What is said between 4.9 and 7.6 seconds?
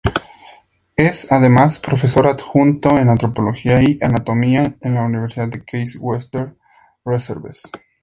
la Universidad Case Western Reserve.